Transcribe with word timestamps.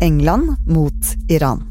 England 0.00 0.56
mot 0.66 1.04
Iran. 1.28 1.62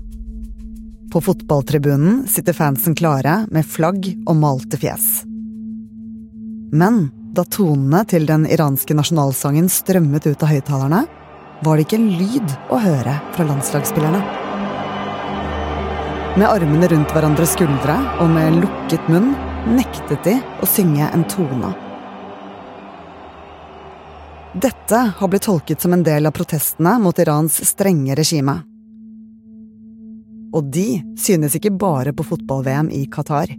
På 1.11 1.21
fotballtribunen 1.21 2.27
sitter 2.27 2.53
fansen 2.53 2.95
klare 2.95 3.47
med 3.49 3.65
flagg 3.65 4.05
og 4.27 4.35
malte 4.37 4.77
fjes. 4.77 5.23
Men 6.71 7.07
da 7.33 7.41
tonene 7.49 8.03
til 8.05 8.29
den 8.29 8.45
iranske 8.45 8.93
nasjonalsangen 8.93 9.71
strømmet 9.73 10.29
ut 10.29 10.45
av 10.45 10.53
høyttalerne, 10.53 11.01
var 11.65 11.75
det 11.75 11.87
ikke 11.87 11.97
en 11.97 12.09
lyd 12.21 12.55
å 12.69 12.77
høre 12.85 13.17
fra 13.33 13.49
landslagsspillerne. 13.49 14.21
Med 16.37 16.47
armene 16.47 16.93
rundt 16.93 17.17
hverandres 17.17 17.57
skuldre 17.57 17.97
og 18.21 18.29
med 18.29 18.61
lukket 18.61 19.09
munn 19.09 19.33
nektet 19.73 20.21
de 20.29 20.37
å 20.37 20.69
synge 20.69 21.09
en 21.09 21.25
tone. 21.33 21.88
Dette 24.57 24.97
har 25.15 25.27
blitt 25.29 25.45
tolket 25.45 25.81
som 25.81 25.93
en 25.93 26.03
del 26.03 26.25
av 26.25 26.33
protestene 26.33 26.95
mot 26.97 27.19
Irans 27.21 27.53
strenge 27.69 28.15
regime. 28.17 28.55
Og 30.57 30.71
de 30.73 31.03
synes 31.21 31.53
ikke 31.53 31.75
bare 31.77 32.15
på 32.17 32.25
fotball-VM 32.25 32.89
i 32.89 33.03
Qatar. 33.13 33.53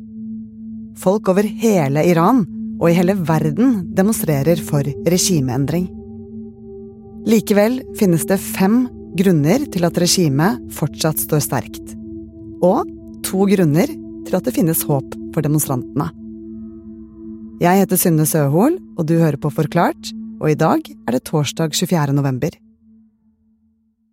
Folk 0.98 1.30
over 1.30 1.46
hele 1.46 2.02
Iran 2.10 2.42
og 2.80 2.88
i 2.90 2.96
hele 2.98 3.14
verden 3.14 3.84
demonstrerer 3.94 4.58
for 4.66 4.82
regimeendring. 5.06 5.86
Likevel 7.28 7.84
finnes 8.00 8.26
det 8.26 8.42
fem 8.42 8.82
grunner 9.14 9.70
til 9.70 9.86
at 9.86 9.98
regimet 10.02 10.58
fortsatt 10.74 11.22
står 11.22 11.46
sterkt. 11.46 11.94
Og 12.66 12.88
to 13.22 13.46
grunner 13.46 13.86
til 14.26 14.34
at 14.34 14.42
det 14.42 14.56
finnes 14.58 14.82
håp 14.88 15.14
for 15.36 15.46
demonstrantene. 15.46 16.10
Jeg 17.62 17.84
heter 17.84 18.00
Synne 18.00 18.26
Søhol, 18.26 18.80
og 18.98 19.06
du 19.06 19.20
hører 19.20 19.38
på 19.38 19.52
Forklart, 19.52 20.16
og 20.40 20.50
i 20.50 20.58
dag 20.58 20.82
er 20.88 21.16
det 21.16 21.24
torsdag 21.28 21.76
24. 21.76 22.14
november. 22.16 22.56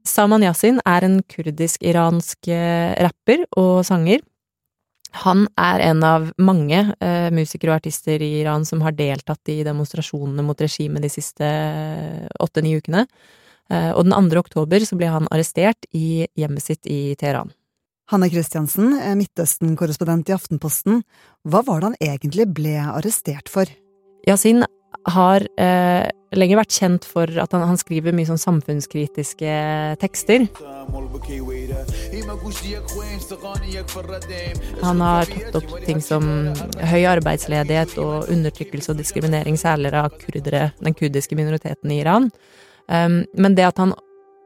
Saman 0.07 0.43
Yasin 0.43 0.79
er 0.87 1.03
en 1.03 1.19
kurdisk-iransk 1.27 2.49
eh, 2.51 2.95
rapper 3.03 3.43
og 3.59 3.83
sanger. 3.87 4.21
Han 5.23 5.45
er 5.59 5.83
en 5.87 6.03
av 6.03 6.27
mange 6.39 6.79
eh, 7.03 7.27
musikere 7.33 7.73
og 7.73 7.81
artister 7.81 8.21
i 8.23 8.37
Iran 8.41 8.67
som 8.67 8.83
har 8.83 8.95
deltatt 8.95 9.51
i 9.51 9.61
demonstrasjonene 9.67 10.43
mot 10.45 10.59
regimet 10.61 11.03
de 11.03 11.11
siste 11.11 11.47
eh, 11.47 12.27
åtte-ni 12.43 12.75
ukene. 12.77 13.05
Eh, 13.71 13.91
og 13.95 14.07
den 14.07 14.15
2. 14.31 14.43
oktober 14.43 14.83
så 14.87 14.99
ble 14.99 15.11
han 15.11 15.27
arrestert 15.31 15.87
i 15.95 16.27
hjemmet 16.39 16.63
sitt 16.63 16.87
i 16.87 17.15
Teheran. 17.19 17.51
Hanne 18.11 18.29
Christiansen, 18.31 18.93
eh, 18.99 19.15
Midtøsten-korrespondent 19.19 20.29
i 20.31 20.35
Aftenposten. 20.35 21.03
Hva 21.43 21.63
var 21.67 21.81
det 21.81 21.89
han 21.89 22.01
egentlig 22.15 22.47
ble 22.55 22.77
arrestert 22.85 23.51
for? 23.51 23.67
Yasin 24.27 24.63
har 25.07 25.43
eh, 25.59 26.07
lenge 26.35 26.57
vært 26.59 26.75
kjent 26.75 27.05
for 27.07 27.31
at 27.39 27.53
han, 27.55 27.63
han, 27.69 27.79
skriver 27.79 28.15
mye 28.15 28.27
sånn 28.27 28.41
samfunnskritiske 28.41 29.53
tekster. 30.01 30.47
Han 34.83 35.03
har 35.05 35.31
tatt 35.31 35.59
opp 35.61 35.71
ting 35.85 36.03
som 36.03 36.27
høy 36.91 37.03
arbeidsledighet 37.13 37.95
og 38.03 38.27
undertrykkelse 38.33 38.93
og 38.93 39.01
diskriminering, 39.01 39.59
særlig 39.59 39.93
av 39.95 40.11
kurdere, 40.19 40.71
den 40.83 40.97
kurdiske 40.97 41.39
minoriteten 41.39 41.95
i 41.95 42.01
Iran. 42.03 42.29
Um, 42.87 43.23
men 43.35 43.55
det 43.55 43.67
at 43.67 43.81
han 43.83 43.95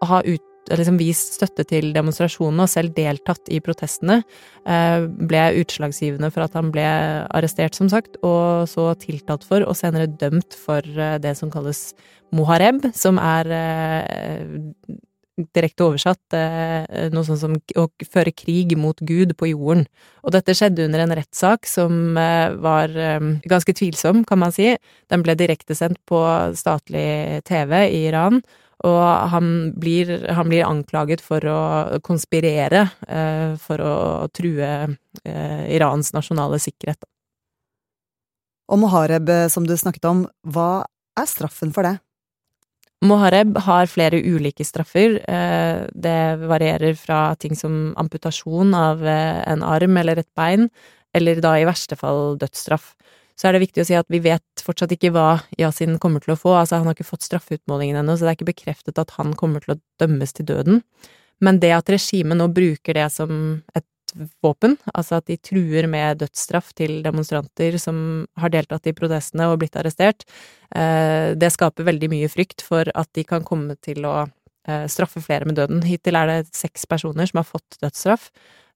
har 0.02 0.26
ut 0.26 0.46
liksom 0.70 0.98
vist 1.00 1.38
støtte 1.40 1.66
til 1.68 1.92
demonstrasjonene 1.96 2.66
og 2.66 2.72
selv 2.72 2.94
deltatt 2.96 3.50
i 3.52 3.60
protestene, 3.64 4.22
eh, 4.66 5.06
ble 5.08 5.44
utslagsgivende 5.62 6.32
for 6.32 6.46
at 6.46 6.58
han 6.58 6.72
ble 6.74 6.86
arrestert, 7.34 7.76
som 7.76 7.90
sagt, 7.90 8.18
og 8.24 8.68
så 8.70 8.92
tiltalt 9.02 9.46
for, 9.48 9.66
og 9.66 9.78
senere 9.78 10.08
dømt 10.08 10.54
for 10.58 10.82
eh, 10.86 11.18
det 11.22 11.36
som 11.40 11.52
kalles 11.52 11.94
mohareb, 12.32 12.86
som 12.96 13.20
er 13.20 13.50
eh, 13.52 14.60
direkte 15.56 15.88
oversatt 15.88 16.36
noe 17.16 17.24
sånt 17.26 17.40
som 17.40 17.54
å 17.80 17.86
føre 18.06 18.34
krig 18.36 18.76
mot 18.78 19.00
Gud 19.00 19.32
på 19.40 19.48
jorden. 19.50 19.88
Og 20.22 20.36
dette 20.36 20.54
skjedde 20.54 20.86
under 20.86 21.02
en 21.02 21.14
rettssak 21.18 21.66
som 21.66 22.14
var 22.14 22.94
ganske 23.50 23.74
tvilsom, 23.74 24.22
kan 24.28 24.38
man 24.44 24.54
si. 24.54 24.76
Den 25.10 25.24
ble 25.26 25.34
direktesendt 25.40 25.98
på 26.06 26.20
statlig 26.60 27.42
TV 27.48 27.74
i 27.88 28.04
Iran, 28.12 28.44
og 28.88 29.30
han 29.34 29.48
blir, 29.78 30.10
han 30.34 30.50
blir, 30.50 30.66
anklaget 30.66 31.22
for 31.22 31.46
å 31.46 31.62
konspirere 32.06 32.88
eh, 33.08 33.54
for 33.62 33.84
å 33.86 33.96
true 34.34 34.66
eh, 34.66 35.64
Irans 35.76 36.14
nasjonale 36.16 36.58
sikkerhet. 36.62 37.06
Og 38.72 38.80
Mohareb, 38.82 39.30
eh, 39.30 39.50
som 39.54 39.68
du 39.68 39.76
snakket 39.78 40.08
om, 40.10 40.24
hva 40.42 40.86
er 41.20 41.30
straffen 41.30 41.74
for 41.76 41.86
det? 41.86 42.00
Mohareb 43.02 43.58
har 43.66 43.90
flere 43.90 44.20
ulike 44.22 44.66
straffer. 44.66 45.18
Eh, 45.26 45.86
det 45.94 46.22
varierer 46.46 46.98
fra 46.98 47.34
ting 47.36 47.58
som 47.58 47.96
amputasjon 47.98 48.76
av 48.78 49.02
eh, 49.06 49.42
en 49.50 49.66
arm 49.66 49.98
eller 49.98 50.22
et 50.22 50.30
bein, 50.38 50.70
eller 51.14 51.42
da 51.42 51.56
i 51.58 51.66
verste 51.68 51.98
fall 52.00 52.38
dødsstraff 52.42 52.94
så 53.42 53.50
er 53.50 53.56
det 53.56 53.64
viktig 53.64 53.82
å 53.82 53.88
si 53.88 53.96
at 53.98 54.06
vi 54.14 54.20
vet 54.22 54.62
fortsatt 54.62 54.92
ikke 54.94 55.10
hva 55.16 55.40
Yasin 55.58 55.96
kommer 56.02 56.22
til 56.22 56.36
å 56.36 56.38
få. 56.38 56.52
Altså, 56.60 56.78
han 56.78 56.86
har 56.86 56.94
ikke 56.94 57.08
fått 57.08 57.26
straffeutmålingen 57.26 57.98
ennå, 57.98 58.14
så 58.14 58.28
det 58.28 58.36
er 58.36 58.38
ikke 58.38 58.52
bekreftet 58.52 59.02
at 59.02 59.16
han 59.16 59.34
kommer 59.40 59.64
til 59.64 59.74
å 59.74 59.80
dømmes 60.04 60.36
til 60.38 60.46
døden. 60.52 60.84
Men 61.42 61.58
det 61.64 61.72
at 61.74 61.90
regimet 61.90 62.38
nå 62.38 62.52
bruker 62.54 63.00
det 63.00 63.08
som 63.16 63.32
et 63.74 63.88
våpen, 64.46 64.76
altså 64.94 65.18
at 65.18 65.32
de 65.32 65.40
truer 65.42 65.88
med 65.90 66.20
dødsstraff 66.22 66.70
til 66.78 67.00
demonstranter 67.02 67.80
som 67.82 67.98
har 68.38 68.54
deltatt 68.54 68.92
i 68.92 68.94
protestene 68.94 69.50
og 69.50 69.58
blitt 69.64 69.80
arrestert, 69.80 70.28
eh, 70.76 71.34
det 71.34 71.50
skaper 71.56 71.88
veldig 71.88 72.12
mye 72.14 72.30
frykt 72.30 72.62
for 72.62 72.94
at 72.94 73.10
de 73.18 73.26
kan 73.26 73.48
komme 73.48 73.80
til 73.82 74.06
å 74.06 74.28
eh, 74.68 74.86
straffe 74.92 75.24
flere 75.24 75.50
med 75.50 75.58
døden. 75.58 75.82
Hittil 75.88 76.20
er 76.20 76.30
det 76.30 76.40
seks 76.54 76.86
personer 76.86 77.26
som 77.26 77.42
har 77.42 77.50
fått 77.50 77.82
dødsstraff, 77.82 78.30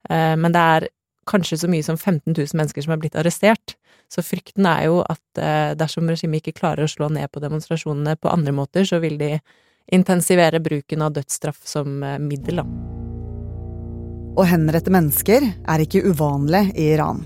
eh, 0.10 0.34
men 0.40 0.56
det 0.56 0.68
er 0.80 0.90
kanskje 1.30 1.58
så 1.62 1.70
mye 1.72 1.84
som 1.86 1.98
15 1.98 2.34
000 2.34 2.58
mennesker 2.58 2.86
som 2.86 2.96
er 2.96 3.02
blitt 3.02 3.18
arrestert. 3.20 3.76
Så 4.12 4.22
frykten 4.26 4.68
er 4.70 4.86
jo 4.88 5.00
at 5.02 5.42
eh, 5.42 5.74
dersom 5.78 6.10
regimet 6.10 6.44
ikke 6.44 6.60
klarer 6.60 6.86
å 6.86 6.92
slå 6.92 7.10
ned 7.14 7.32
på 7.34 7.42
demonstrasjonene 7.44 8.18
på 8.22 8.32
andre 8.32 8.54
måter, 8.54 8.86
så 8.86 9.02
vil 9.04 9.18
de 9.22 9.36
intensivere 9.94 10.62
bruken 10.64 11.06
av 11.06 11.16
dødsstraff 11.18 11.64
som 11.68 12.04
eh, 12.04 12.20
middel. 12.22 12.62
Å 14.36 14.44
henrette 14.50 14.92
mennesker 14.92 15.46
er 15.46 15.82
ikke 15.82 16.04
uvanlig 16.12 16.68
i 16.76 16.92
Iran. 16.94 17.24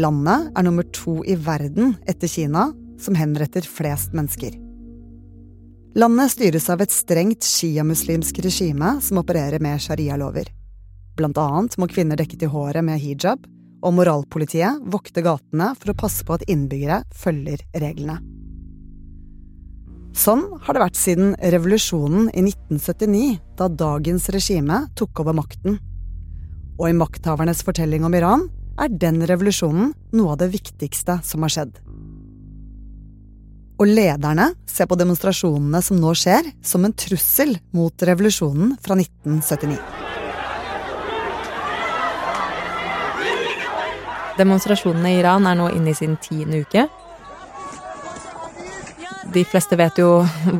Landet 0.00 0.50
er 0.56 0.64
nummer 0.64 0.86
to 0.96 1.20
i 1.28 1.36
verden 1.36 1.96
etter 2.08 2.30
Kina 2.30 2.70
som 3.02 3.18
henretter 3.18 3.66
flest 3.66 4.14
mennesker. 4.16 4.56
Landet 5.98 6.32
styres 6.32 6.70
av 6.72 6.80
et 6.80 6.94
strengt 6.94 7.44
sjiamuslimsk 7.44 8.38
regime 8.46 8.94
som 9.04 9.20
opererer 9.20 9.60
med 9.60 9.82
sharialover. 9.84 10.48
Blant 11.18 11.38
annet 11.40 11.76
må 11.80 11.88
kvinner 11.90 12.16
dekke 12.16 12.38
til 12.40 12.52
håret 12.52 12.84
med 12.86 13.00
hijab, 13.02 13.44
og 13.82 13.96
moralpolitiet 13.96 14.84
vokter 14.92 15.24
gatene 15.26 15.72
for 15.78 15.92
å 15.92 15.98
passe 15.98 16.24
på 16.24 16.36
at 16.36 16.46
innbyggere 16.50 17.02
følger 17.18 17.64
reglene. 17.82 18.20
Sånn 20.12 20.44
har 20.60 20.76
det 20.76 20.82
vært 20.82 20.98
siden 21.00 21.32
revolusjonen 21.40 22.28
i 22.36 22.44
1979, 22.44 23.38
da 23.56 23.68
dagens 23.68 24.28
regime 24.34 24.82
tok 24.98 25.22
over 25.24 25.36
makten. 25.36 25.78
Og 26.76 26.90
i 26.90 26.96
makthavernes 26.96 27.64
fortelling 27.64 28.04
om 28.04 28.16
Iran 28.16 28.44
er 28.80 28.92
den 28.92 29.22
revolusjonen 29.28 29.92
noe 30.16 30.34
av 30.34 30.42
det 30.42 30.52
viktigste 30.52 31.18
som 31.24 31.44
har 31.44 31.54
skjedd. 31.56 31.80
Og 33.80 33.88
lederne 33.88 34.52
ser 34.68 34.86
på 34.86 35.00
demonstrasjonene 35.00 35.80
som 35.82 35.98
nå 35.98 36.12
skjer, 36.14 36.52
som 36.62 36.84
en 36.86 36.94
trussel 36.94 37.56
mot 37.74 38.08
revolusjonen 38.08 38.76
fra 38.84 39.00
1979. 39.00 40.01
Demonstrasjonene 44.38 45.12
i 45.12 45.20
Iran 45.20 45.46
er 45.48 45.58
nå 45.58 45.68
inne 45.76 45.92
i 45.92 45.96
sin 45.96 46.16
tiende 46.22 46.62
uke. 46.64 46.86
De 49.32 49.44
fleste 49.48 49.76
vet 49.80 49.96
jo 50.00 50.08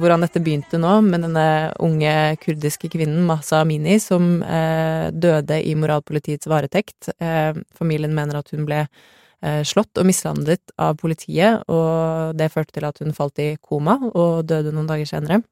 hvordan 0.01 0.23
dette 0.25 0.41
begynte 0.41 0.79
nå, 0.81 0.95
med 1.05 1.25
denne 1.27 1.47
unge 1.85 2.13
kurdiske 2.41 2.89
kvinnen 2.93 3.27
Mahsa 3.29 3.61
Amini 3.61 3.99
som 4.01 4.39
eh, 4.43 5.11
døde 5.13 5.59
i 5.61 5.75
moralpolitiets 5.77 6.49
varetekt. 6.49 7.11
Eh, 7.19 7.53
familien 7.77 8.15
mener 8.17 8.41
at 8.41 8.53
hun 8.55 8.65
ble 8.69 8.85
eh, 8.87 9.61
slått 9.69 10.01
og 10.01 10.09
mishandlet 10.09 10.73
av 10.81 10.97
politiet, 11.01 11.67
og 11.69 12.39
det 12.39 12.53
førte 12.55 12.79
til 12.79 12.89
at 12.89 13.03
hun 13.05 13.17
falt 13.17 13.43
i 13.45 13.51
koma 13.61 13.99
og 14.13 14.47
døde 14.49 14.73
noen 14.73 14.89
dager 14.89 15.11
senere. 15.11 15.43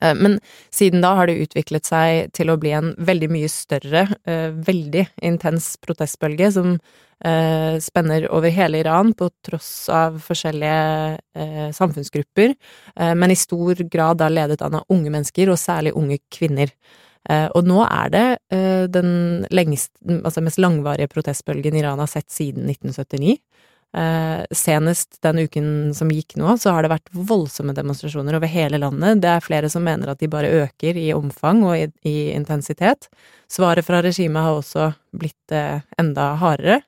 Eh, 0.00 0.14
men 0.14 0.40
siden 0.70 1.00
da 1.00 1.14
har 1.16 1.28
det 1.28 1.40
utviklet 1.46 1.88
seg 1.88 2.32
til 2.36 2.52
å 2.52 2.58
bli 2.60 2.74
en 2.76 2.92
veldig 2.98 3.30
mye 3.32 3.48
større, 3.52 4.06
eh, 4.28 4.50
veldig 4.52 5.06
intens 5.24 5.76
protestbølge 5.80 6.50
som 6.52 6.74
eh, 7.24 7.78
spenner 7.82 8.28
over 8.30 8.52
hele 8.54 8.82
Iran 8.82 9.14
på 9.16 9.30
tross 9.42 9.88
av 9.90 10.20
forskjellige 10.22 11.72
samfunnsgrupper, 11.74 12.54
men 13.18 13.30
i 13.30 13.36
stor 13.38 13.80
grad 13.90 14.20
da 14.20 14.28
ledet 14.30 14.62
an 14.62 14.76
av 14.78 14.94
unge 14.94 15.10
mennesker, 15.10 15.50
og 15.50 15.58
særlig 15.58 15.92
unge 15.98 16.18
kvinner. 16.34 16.70
Og 17.28 17.66
nå 17.66 17.82
er 17.84 18.10
det 18.14 18.24
den 18.94 19.10
lengst, 19.54 19.92
altså 20.08 20.42
mest 20.42 20.58
langvarige 20.62 21.10
protestbølgen 21.12 21.76
Iran 21.78 22.02
har 22.02 22.10
sett 22.10 22.30
siden 22.32 22.70
1979. 22.70 23.36
Eh, 23.96 24.44
senest 24.52 25.16
den 25.24 25.38
uken 25.38 25.68
som 25.96 26.10
gikk 26.12 26.34
nå, 26.36 26.58
så 26.60 26.74
har 26.76 26.84
det 26.84 26.90
vært 26.92 27.08
voldsomme 27.16 27.72
demonstrasjoner 27.72 28.36
over 28.36 28.50
hele 28.52 28.80
landet. 28.82 29.22
Det 29.24 29.30
er 29.32 29.44
flere 29.44 29.70
som 29.72 29.86
mener 29.86 30.12
at 30.12 30.20
de 30.20 30.28
bare 30.28 30.50
øker 30.66 30.98
i 31.00 31.08
omfang 31.16 31.62
og 31.64 31.72
i, 31.78 31.86
i 32.04 32.16
intensitet. 32.36 33.08
Svaret 33.48 33.86
fra 33.86 34.02
regimet 34.04 34.44
har 34.44 34.58
også 34.58 34.90
blitt 35.16 35.56
eh, 35.56 35.80
enda 36.00 36.34
hardere. 36.42 36.82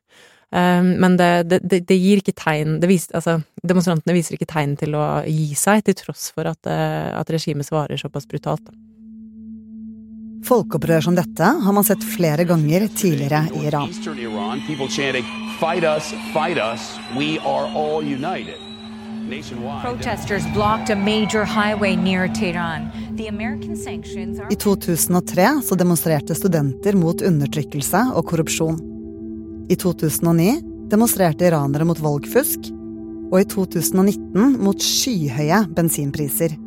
Eh, 0.52 0.82
men 0.84 1.16
det, 1.16 1.32
det, 1.48 1.62
det, 1.88 1.96
gir 1.96 2.20
ikke 2.20 2.36
tegn 2.36 2.76
vis, 2.84 3.08
altså, 3.16 3.38
Demonstrantene 3.64 4.16
viser 4.16 4.36
ikke 4.36 4.50
tegn 4.52 4.76
til 4.80 4.98
å 4.98 5.06
gi 5.24 5.54
seg, 5.56 5.86
til 5.86 5.96
tross 6.02 6.28
for 6.36 6.52
at, 6.52 6.60
eh, 6.68 7.10
at 7.16 7.32
regimet 7.32 7.68
svarer 7.68 8.00
såpass 8.00 8.28
brutalt. 8.28 8.68
Folkeopprør 10.50 11.04
som 11.06 11.14
dette 11.14 11.46
har 11.62 11.74
man 11.74 11.84
sett 11.86 12.02
flere 12.02 12.42
ganger 12.44 12.88
tidligere 12.98 13.44
i 13.54 13.68
Iran. 13.68 13.92
Fight 15.60 15.84
us, 15.84 16.10
fight 16.34 16.58
us, 16.58 16.98
we 17.14 17.38
are 17.46 17.68
all 17.70 18.02
united. 18.02 18.58
Protesters 19.82 20.42
blocked 20.54 20.90
a 20.90 20.96
major 20.96 21.44
highway 21.44 21.94
near 21.94 22.26
Tehran. 22.34 22.88
The 23.16 23.28
American 23.28 23.76
sanctions 23.76 24.40
are... 24.40 24.48
I 24.50 24.56
2003 24.56 25.62
så 25.64 25.74
demonstrerte 25.74 26.34
studenter 26.34 26.98
mot 26.98 27.22
undertrykkelse 27.22 28.02
og 28.14 28.26
korrupsjon. 28.26 28.80
I 29.70 29.76
2009 29.76 30.56
demonstrerte 30.90 31.46
iranere 31.46 31.86
mot 31.86 32.00
valgfusk, 32.02 32.72
og 33.30 33.38
i 33.38 33.46
2019 33.46 34.58
mot 34.58 34.82
skyhøye 34.82 35.62
bensinpriser. 35.76 36.58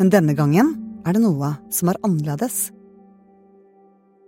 Men 0.00 0.12
denne 0.12 0.32
gangen 0.38 0.85
er 1.06 1.16
det 1.16 1.22
noe 1.22 1.52
som 1.72 1.90
er 1.90 2.00
annerledes. 2.06 2.70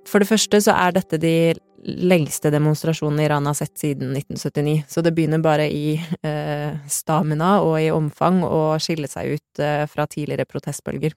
For 0.09 0.23
det 0.23 0.31
første 0.31 0.61
så 0.65 0.75
er 0.79 0.95
dette 0.97 1.21
de 1.21 1.55
lengste 1.85 2.51
demonstrasjonene 2.51 3.27
Iran 3.27 3.47
har 3.47 3.57
sett 3.59 3.77
siden 3.79 4.15
1979, 4.17 4.85
så 4.91 5.03
det 5.05 5.13
begynner 5.15 5.43
bare 5.43 5.69
i 5.71 5.99
eh, 6.27 6.79
stamina 6.91 7.59
og 7.63 7.77
i 7.81 7.91
omfang 7.95 8.41
å 8.47 8.79
skille 8.83 9.11
seg 9.11 9.37
ut 9.37 9.63
eh, 9.63 9.85
fra 9.91 10.09
tidligere 10.11 10.49
protestbølger. 10.49 11.15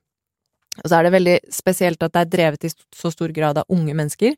Og 0.82 0.88
så 0.88 0.98
er 0.98 1.08
det 1.08 1.16
veldig 1.16 1.38
spesielt 1.52 2.04
at 2.04 2.14
det 2.14 2.22
er 2.22 2.34
drevet 2.36 2.68
i 2.68 2.72
så 2.72 3.12
stor 3.12 3.34
grad 3.36 3.60
av 3.60 3.74
unge 3.74 3.96
mennesker, 3.98 4.38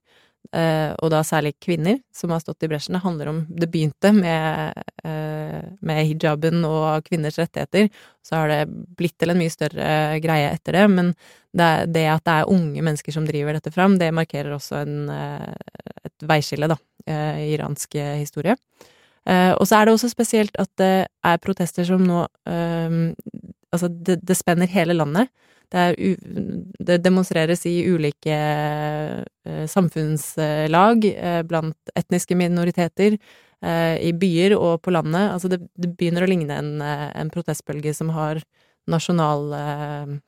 og 0.51 1.09
da 1.09 1.21
særlig 1.25 1.55
kvinner 1.63 1.99
som 2.13 2.33
har 2.33 2.41
stått 2.43 2.65
i 2.65 2.69
bresjen. 2.69 2.93
Det 2.93 3.03
handler 3.03 3.29
om 3.31 3.39
Det 3.49 3.69
begynte 3.71 4.11
med, 4.13 4.73
eh, 5.03 5.63
med 5.81 6.05
hijaben 6.05 6.65
og 6.65 7.03
kvinners 7.05 7.39
rettigheter. 7.39 7.89
Så 8.21 8.35
har 8.35 8.47
det 8.47 8.67
blitt 8.97 9.17
til 9.17 9.29
en 9.29 9.39
mye 9.39 9.49
større 9.49 10.19
greie 10.21 10.51
etter 10.53 10.73
det, 10.73 10.87
men 10.89 11.13
det, 11.53 11.93
det 11.93 12.05
at 12.07 12.23
det 12.23 12.33
er 12.33 12.51
unge 12.51 12.81
mennesker 12.81 13.11
som 13.11 13.25
driver 13.25 13.53
dette 13.53 13.71
fram, 13.71 13.97
det 13.97 14.13
markerer 14.13 14.53
også 14.53 14.81
en, 14.83 15.09
eh, 15.09 15.53
et 16.05 16.27
veiskille, 16.27 16.67
da, 16.67 16.77
i 17.07 17.53
iransk 17.55 17.95
historie. 18.19 18.55
Og 19.25 19.63
så 19.67 19.77
er 19.77 19.85
det 19.85 19.93
også 19.93 20.09
spesielt 20.11 20.55
at 20.59 20.69
det 20.77 21.07
er 21.23 21.37
protester 21.39 21.83
som 21.87 22.03
nå 22.03 22.27
Altså, 23.73 23.87
det, 23.89 24.19
det 24.21 24.35
spenner 24.37 24.69
hele 24.69 24.93
landet. 24.93 25.31
Det, 25.73 26.17
det 26.85 26.99
demonstreres 27.01 27.65
i 27.65 27.79
ulike 27.89 28.35
eh, 28.35 29.63
samfunnslag 29.69 31.07
eh, 31.09 31.39
blant 31.49 31.93
etniske 31.97 32.37
minoriteter, 32.37 33.17
eh, 33.65 33.95
i 33.97 34.11
byer 34.13 34.53
og 34.53 34.83
på 34.85 34.93
landet. 34.93 35.31
Altså 35.33 35.49
det, 35.49 35.63
det 35.73 35.95
begynner 35.97 36.27
å 36.27 36.29
ligne 36.29 36.59
en, 36.61 36.75
en, 36.83 37.33
protestbølge 37.33 37.95
som 37.97 38.13
har 38.13 38.43
nasjonal 38.85 39.49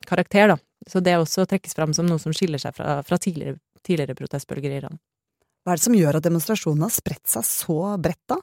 karakter, 0.08 0.54
da. 0.54 0.56
Så 0.88 1.02
det 1.04 1.18
også 1.20 1.44
trekkes 1.46 1.76
fram 1.76 1.92
som 1.94 2.08
noe 2.08 2.18
som 2.22 2.34
skiller 2.34 2.58
seg 2.62 2.74
fra, 2.74 2.98
fra 3.06 3.18
tidligere, 3.20 3.60
tidligere 3.86 4.16
protestbølger 4.18 4.72
i 4.72 4.78
Iran. 4.80 4.98
Hva 5.62 5.74
er 5.74 5.78
det 5.78 5.86
som 5.86 5.96
gjør 5.98 6.18
at 6.18 6.26
demonstrasjonene 6.26 6.88
har 6.88 6.94
spredt 6.94 7.26
seg 7.30 7.46
så 7.46 7.78
bredt, 8.02 8.22
da? 8.32 8.40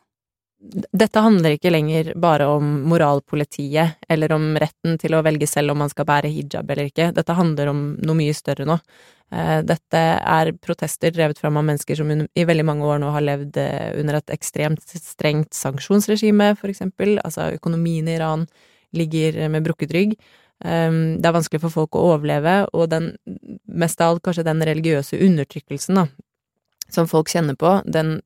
Dette 0.72 1.20
handler 1.20 1.58
ikke 1.58 1.72
lenger 1.74 2.14
bare 2.20 2.48
om 2.48 2.68
moralpolitiet, 2.88 3.98
eller 4.10 4.32
om 4.36 4.54
retten 4.62 4.96
til 5.02 5.16
å 5.16 5.24
velge 5.26 5.48
selv 5.50 5.74
om 5.74 5.82
man 5.84 5.92
skal 5.92 6.08
bære 6.08 6.32
hijab 6.32 6.70
eller 6.72 6.88
ikke. 6.90 7.10
Dette 7.16 7.36
handler 7.36 7.72
om 7.74 7.82
noe 8.00 8.18
mye 8.18 8.36
større 8.38 8.68
nå. 8.70 8.78
Eh, 9.34 9.60
dette 9.68 10.04
er 10.20 10.54
protester 10.64 11.12
drevet 11.12 11.42
fram 11.42 11.58
av 11.60 11.66
mennesker 11.68 12.00
som 12.00 12.12
i 12.14 12.46
veldig 12.48 12.66
mange 12.68 12.88
år 12.88 13.02
nå 13.04 13.12
har 13.16 13.26
levd 13.26 13.60
eh, 13.60 13.90
under 14.00 14.20
et 14.20 14.36
ekstremt 14.36 14.96
strengt 14.96 15.52
sanksjonsregime, 15.58 16.54
for 16.60 16.72
eksempel. 16.72 17.18
Altså, 17.26 17.50
økonomien 17.58 18.08
i 18.08 18.16
Iran 18.16 18.48
ligger 18.96 19.44
med 19.50 19.68
brukket 19.68 19.94
rygg. 19.96 20.18
Ehm, 20.64 21.20
det 21.20 21.28
er 21.28 21.36
vanskelig 21.36 21.64
for 21.66 21.74
folk 21.74 21.98
å 21.98 22.06
overleve, 22.14 22.62
og 22.72 22.88
den, 22.94 23.14
mest 23.68 24.02
av 24.02 24.14
alt 24.14 24.24
kanskje 24.24 24.46
den 24.48 24.64
religiøse 24.64 25.20
undertrykkelsen, 25.26 26.00
da, 26.00 26.08
som 26.94 27.10
folk 27.10 27.32
kjenner 27.32 27.58
på, 27.60 27.80
den, 27.90 28.20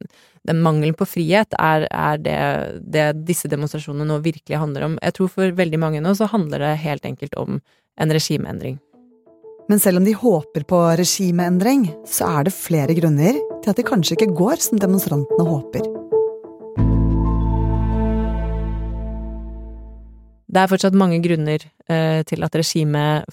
den 0.47 0.63
mangelen 0.63 0.95
på 0.97 1.07
frihet, 1.07 1.53
er, 1.59 1.85
er 1.91 2.23
det, 2.23 2.39
det, 2.87 3.05
disse 3.27 3.49
demonstrasjonene 3.51 4.07
nå 4.07 4.21
virkelig 4.25 4.59
handler 4.61 4.87
om. 4.87 4.97
Jeg 5.03 5.17
tror 5.17 5.31
for 5.33 5.55
veldig 5.59 5.79
mange 5.83 6.03
nå 6.03 6.15
så 6.17 6.29
handler 6.31 6.63
det 6.63 6.73
helt 6.85 7.07
enkelt 7.07 7.35
om 7.39 7.59
en 7.97 8.13
regimeendring. 8.13 8.79
Men 9.67 9.81
selv 9.83 9.99
om 9.99 10.07
de 10.07 10.15
håper 10.15 10.63
på 10.63 10.79
regimeendring, 10.95 11.89
så 12.07 12.29
er 12.39 12.47
det 12.47 12.55
flere 12.55 12.95
grunner 12.95 13.35
til 13.35 13.73
at 13.73 13.79
det 13.79 13.87
kanskje 13.89 14.15
ikke 14.15 14.35
går 14.37 14.63
som 14.63 14.79
demonstrantene 14.79 15.47
håper. 15.47 15.89
Det 20.47 20.61
er 20.61 20.69
fortsatt 20.71 20.95
mange 20.95 21.19
grunner 21.21 21.59
eh, 21.91 22.21
til 22.25 22.45
at 22.47 22.55
regimet 22.55 23.27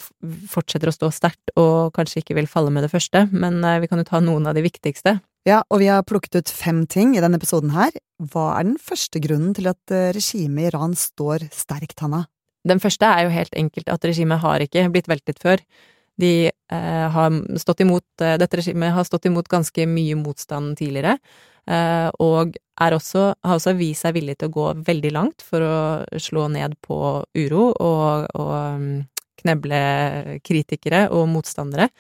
fortsetter 0.50 0.90
å 0.90 0.96
stå 0.96 1.12
sterkt 1.14 1.52
og 1.54 1.94
kanskje 1.94 2.24
ikke 2.24 2.34
vil 2.40 2.50
falle 2.50 2.74
med 2.74 2.82
det 2.84 2.90
første, 2.90 3.28
men 3.30 3.62
eh, 3.62 3.78
vi 3.84 3.88
kan 3.88 4.02
jo 4.02 4.08
ta 4.08 4.18
noen 4.20 4.50
av 4.50 4.58
de 4.58 4.64
viktigste. 4.66 5.14
Ja, 5.44 5.60
og 5.68 5.82
vi 5.82 5.90
har 5.92 6.04
plukket 6.08 6.38
ut 6.40 6.50
fem 6.52 6.86
ting 6.88 7.12
i 7.16 7.20
denne 7.20 7.36
episoden 7.36 7.74
her. 7.74 7.92
Hva 8.32 8.54
er 8.56 8.64
den 8.64 8.78
første 8.80 9.20
grunnen 9.20 9.52
til 9.56 9.68
at 9.68 9.92
eh, 9.92 10.12
regimet 10.16 10.62
i 10.62 10.68
Iran 10.70 10.94
står 10.96 11.44
sterkt, 11.52 11.98
Hanna? 12.00 12.22
Den 12.64 12.80
første 12.80 13.04
er 13.04 13.26
jo 13.26 13.34
helt 13.34 13.52
enkelt 13.60 13.90
at 13.92 14.06
regimet 14.08 14.40
har 14.40 14.64
ikke 14.64 14.86
blitt 14.94 15.10
veltet 15.10 15.42
før. 15.42 15.60
De 16.20 16.48
eh, 16.48 17.06
har 17.16 17.36
stått 17.60 17.82
imot, 17.84 18.06
eh, 18.24 18.38
dette 18.40 18.56
regimet 18.56 18.94
har 18.96 19.04
stått 19.04 19.28
imot 19.28 19.50
ganske 19.52 19.84
mye 19.90 20.16
motstand 20.16 20.78
tidligere. 20.80 21.18
Eh, 21.68 22.08
og 22.24 22.56
også, 22.80 23.26
har 23.44 23.58
også 23.58 23.76
vist 23.76 24.06
seg 24.06 24.16
villig 24.16 24.38
til 24.38 24.48
å 24.48 24.54
gå 24.54 24.70
veldig 24.86 25.12
langt 25.12 25.44
for 25.44 25.64
å 25.64 25.76
slå 26.20 26.48
ned 26.56 26.78
på 26.84 26.98
uro 27.36 27.68
og, 27.72 28.32
og 28.32 28.80
mm, 28.80 29.04
kneble 29.44 29.84
kritikere 30.44 31.06
og 31.12 31.28
motstandere. 31.32 31.90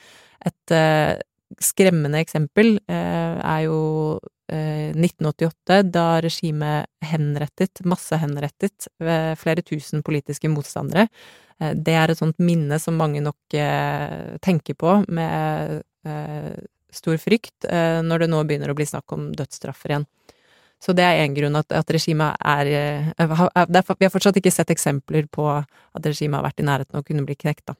Et 0.44 0.74
uh, 0.76 1.16
skremmende 1.62 2.20
eksempel 2.22 2.76
uh, 2.90 3.36
er 3.38 3.62
jo 3.66 3.78
uh, 4.18 4.90
1988, 4.94 5.80
da 5.94 6.08
regimet 6.24 6.90
henrettet, 7.04 7.84
massehenrettet, 7.84 8.90
flere 9.40 9.64
tusen 9.64 10.04
politiske 10.04 10.50
motstandere. 10.52 11.08
det 11.54 11.94
er 11.94 12.10
et 12.10 12.18
sånt 12.18 12.38
minne 12.42 12.78
som 12.82 12.96
mange 12.98 13.20
nok 13.22 13.54
tenker 14.42 14.74
på 14.74 14.96
med 15.08 15.82
stor 16.94 17.18
frykt 17.18 17.66
eh, 17.68 18.00
når 18.04 18.24
det 18.24 18.30
nå 18.32 18.42
begynner 18.46 18.72
å 18.72 18.76
bli 18.78 18.86
snakk 18.88 19.12
om 19.16 19.30
dødsstraffer 19.36 19.94
igjen. 19.94 20.06
Så 20.82 20.92
det 20.96 21.04
er 21.06 21.22
én 21.22 21.34
grunn, 21.36 21.56
at, 21.56 21.70
at 21.72 21.90
regimet 21.94 22.36
er, 22.44 22.68
er, 23.16 23.28
Vi 23.56 24.04
har 24.04 24.12
fortsatt 24.12 24.36
ikke 24.36 24.52
sett 24.52 24.72
eksempler 24.74 25.30
på 25.32 25.46
at 25.48 26.06
regimet 26.06 26.36
har 26.38 26.44
vært 26.44 26.60
i 26.60 26.66
nærheten 26.66 27.00
å 27.00 27.06
kunne 27.06 27.24
bli 27.24 27.38
knekt, 27.40 27.64
da. 27.70 27.76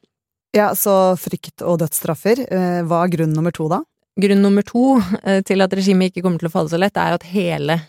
Ja, 0.55 0.71
så 0.79 1.17
frykt 1.19 1.65
og 1.67 1.81
dødsstraffer. 1.83 2.45
Eh, 2.47 2.81
hva 2.87 3.03
er 3.05 3.13
grunn 3.17 3.35
nummer 3.35 3.55
to, 3.55 3.67
da? 3.73 3.81
Grunn 4.21 4.45
nummer 4.45 4.63
to 4.67 5.01
eh, 5.25 5.41
til 5.47 5.65
at 5.65 5.75
regimet 5.75 6.13
ikke 6.13 6.23
kommer 6.23 6.39
til 6.43 6.51
å 6.51 6.55
falle 6.55 6.71
så 6.71 6.79
lett, 6.79 6.99
er 7.01 7.17
at 7.17 7.27
hele, 7.27 7.81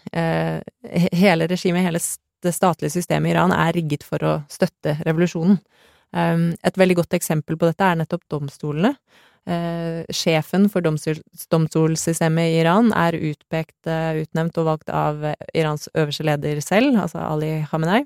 hele 1.14 1.50
regimet, 1.52 1.86
hele 1.86 2.02
det 2.46 2.54
statlige 2.56 2.96
systemet 2.98 3.30
i 3.30 3.36
Iran, 3.36 3.54
er 3.54 3.76
rigget 3.78 4.06
for 4.06 4.26
å 4.26 4.34
støtte 4.52 4.98
revolusjonen. 5.06 5.60
Et 6.16 6.78
veldig 6.80 6.96
godt 7.02 7.16
eksempel 7.18 7.58
på 7.60 7.68
dette 7.68 7.84
er 7.84 7.98
nettopp 8.00 8.24
domstolene. 8.32 8.94
Eh, 9.46 10.02
sjefen 10.10 10.64
for 10.74 10.82
domstol, 10.82 11.20
domstolssystemet 11.54 12.50
i 12.50 12.62
Iran 12.64 12.90
er 12.98 13.14
utpekt, 13.14 13.78
eh, 13.86 14.24
utnevnt 14.24 14.58
og 14.58 14.66
valgt 14.66 14.90
av 14.90 15.22
Irans 15.54 15.86
øverste 15.94 16.26
leder 16.26 16.62
selv, 16.66 16.98
altså 16.98 17.22
Ali 17.22 17.62
Khamenei. 17.70 18.06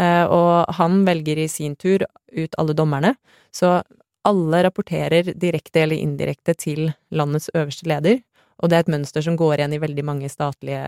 Eh, 0.00 0.24
og 0.24 0.74
han 0.78 1.02
velger 1.06 1.38
i 1.44 1.48
sin 1.48 1.76
tur 1.76 2.04
ut 2.32 2.58
alle 2.58 2.76
dommerne. 2.76 3.14
Så 3.54 3.78
alle 4.24 4.62
rapporterer 4.64 5.34
direkte 5.36 5.84
eller 5.84 6.00
indirekte 6.00 6.54
til 6.58 6.88
landets 7.12 7.50
øverste 7.54 7.88
leder. 7.88 8.22
Og 8.62 8.70
det 8.70 8.76
er 8.76 8.84
et 8.84 8.92
mønster 8.94 9.24
som 9.24 9.36
går 9.36 9.58
igjen 9.58 9.74
i 9.76 9.82
veldig 9.82 10.04
mange 10.06 10.30
statlige 10.30 10.84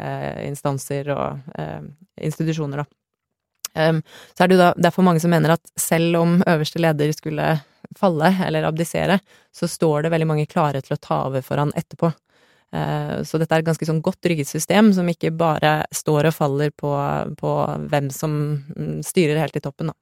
instanser 0.46 1.10
og 1.14 1.58
eh, 1.58 1.82
institusjoner, 2.28 2.84
da. 2.84 2.88
Um, 3.76 3.98
så 4.32 4.44
er 4.44 4.48
det 4.48 4.56
jo 4.56 4.60
da 4.62 4.68
derfor 4.86 5.04
mange 5.04 5.20
som 5.20 5.28
mener 5.34 5.52
at 5.52 5.72
selv 5.76 6.16
om 6.16 6.38
øverste 6.48 6.80
leder 6.80 7.10
skulle 7.12 7.58
falle 7.98 8.30
eller 8.46 8.64
abdisere, 8.64 9.18
så 9.52 9.68
står 9.68 10.06
det 10.06 10.12
veldig 10.14 10.28
mange 10.30 10.46
klare 10.48 10.80
til 10.80 10.96
å 10.96 11.02
ta 11.02 11.18
over 11.26 11.44
for 11.44 11.60
han 11.60 11.74
etterpå. 11.76 12.08
Uh, 12.74 13.22
så 13.22 13.38
dette 13.38 13.54
er 13.54 13.62
et 13.62 13.68
ganske 13.68 13.86
sånn 13.88 14.02
godt 14.04 14.26
rygget 14.26 14.50
system 14.50 14.90
som 14.92 15.06
ikke 15.08 15.30
bare 15.38 15.78
står 15.94 16.30
og 16.30 16.34
faller 16.34 16.72
på, 16.74 16.90
på 17.38 17.52
hvem 17.92 18.10
som 18.12 18.34
mm, 18.66 18.98
styrer 19.06 19.38
helt 19.40 19.56
i 19.56 19.62
toppen, 19.62 19.92
da. 19.92 19.98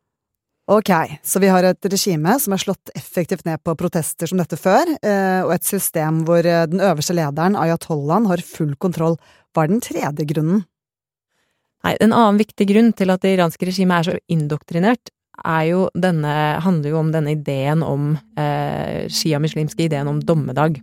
Ok, 0.64 0.88
så 1.22 1.40
vi 1.42 1.50
har 1.52 1.66
et 1.68 1.86
regime 1.92 2.38
som 2.40 2.54
er 2.56 2.60
slått 2.62 2.92
effektivt 2.96 3.44
ned 3.44 3.60
på 3.60 3.74
protester 3.76 4.30
som 4.30 4.38
dette 4.40 4.56
før, 4.56 4.88
eh, 5.04 5.42
og 5.44 5.52
et 5.52 5.66
system 5.68 6.22
hvor 6.24 6.40
eh, 6.40 6.64
den 6.70 6.80
øverste 6.80 7.12
lederen, 7.12 7.58
ayatollahen, 7.60 8.30
har 8.30 8.40
full 8.40 8.72
kontroll. 8.80 9.18
Hva 9.52 9.66
er 9.66 9.74
den 9.74 9.84
tredje 9.84 10.24
grunnen? 10.32 10.62
Nei, 11.84 11.92
en 12.00 12.16
annen 12.16 12.40
viktig 12.40 12.64
grunn 12.70 12.94
til 12.96 13.12
at 13.12 13.20
det 13.20 13.34
iranske 13.34 13.68
regimet 13.68 13.98
er 13.98 14.08
så 14.08 14.16
indoktrinert, 14.32 15.12
er 15.44 15.66
jo 15.68 15.84
denne, 15.92 16.32
handler 16.64 16.94
jo 16.94 17.00
om 17.02 17.12
denne 17.12 17.36
ideen 17.36 17.84
om 17.84 18.14
eh, 18.40 19.04
shia-muslimske 19.12 19.84
ideen 19.84 20.08
om 20.08 20.24
dommedag. 20.24 20.80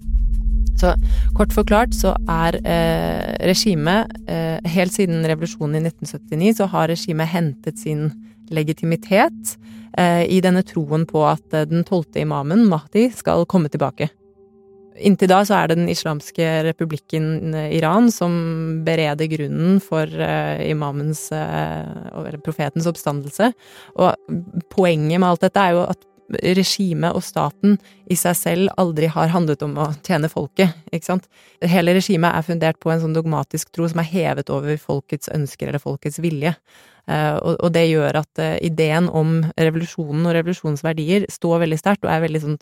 Så 0.80 0.96
kort 1.38 1.54
forklart 1.54 1.94
så 1.98 2.16
er 2.32 2.58
eh, 2.62 3.48
regimet 3.50 4.12
eh, 4.30 4.58
Helt 4.72 4.94
siden 4.96 5.26
revolusjonen 5.28 5.78
i 5.78 5.92
1979 5.92 6.58
så 6.62 6.68
har 6.72 6.90
regimet 6.92 7.30
hentet 7.32 7.82
sin 7.82 8.10
legitimitet 8.52 9.58
eh, 9.98 10.26
i 10.30 10.40
denne 10.44 10.64
troen 10.68 11.06
på 11.10 11.24
at 11.28 11.54
eh, 11.56 11.68
den 11.70 11.86
tolvte 11.88 12.22
imamen, 12.24 12.68
Mahdi, 12.70 13.10
skal 13.16 13.48
komme 13.50 13.72
tilbake. 13.72 14.12
Inntil 15.02 15.32
da 15.32 15.40
så 15.48 15.56
er 15.58 15.72
det 15.72 15.78
Den 15.80 15.90
islamske 15.90 16.48
republikken 16.68 17.56
eh, 17.56 17.72
Iran 17.80 18.12
som 18.14 18.34
bereder 18.86 19.30
grunnen 19.32 19.80
for 19.84 20.06
uh, 20.06 20.60
imamens, 20.68 21.30
eller 21.32 22.38
profetens, 22.44 22.90
oppstandelse. 22.90 23.52
Og 23.96 24.38
poenget 24.74 25.20
med 25.20 25.30
alt 25.30 25.48
dette 25.48 25.64
er 25.64 25.78
jo 25.78 25.86
at 25.88 26.06
regimet 26.58 27.16
og 27.18 27.24
staten 27.26 27.78
i 28.12 28.18
seg 28.20 28.38
selv 28.38 28.82
aldri 28.82 29.10
har 29.12 29.32
handlet 29.34 29.64
om 29.66 29.76
å 29.80 29.90
tjene 30.06 30.30
folket, 30.32 30.76
ikke 30.92 31.08
sant. 31.08 31.28
Hele 31.62 31.96
regimet 31.98 32.34
er 32.34 32.46
fundert 32.48 32.80
på 32.82 32.92
en 32.94 33.02
sånn 33.04 33.16
dogmatisk 33.16 33.72
tro 33.76 33.90
som 33.90 34.02
er 34.04 34.10
hevet 34.12 34.52
over 34.54 34.80
folkets 34.82 35.32
ønsker 35.34 35.70
eller 35.70 35.84
folkets 35.84 36.22
vilje. 36.24 36.54
Uh, 37.10 37.38
og, 37.42 37.72
det 37.74 37.88
gjør 37.90 38.20
at 38.22 38.40
uh, 38.40 38.60
ideen 38.62 39.08
om 39.10 39.40
revolusjonen 39.58 40.28
og 40.30 40.36
revolusjonens 40.38 40.84
verdier 40.86 41.26
står 41.34 41.64
veldig 41.64 41.80
sterkt 41.82 42.06
og 42.06 42.12
er 42.14 42.22
veldig 42.28 42.42
sånn 42.44 42.60